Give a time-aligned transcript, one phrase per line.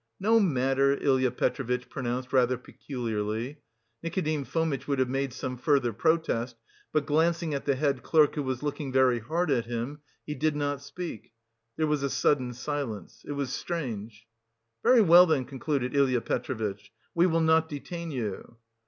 [0.19, 3.59] "No matter," Ilya Petrovitch pronounced rather peculiarly.
[4.01, 6.55] Nikodim Fomitch would have made some further protest,
[6.91, 10.55] but glancing at the head clerk who was looking very hard at him, he did
[10.55, 11.33] not speak.
[11.77, 13.23] There was a sudden silence.
[13.27, 14.25] It was strange.
[14.81, 18.55] "Very well, then," concluded Ilya Petrovitch, "we will not detain you."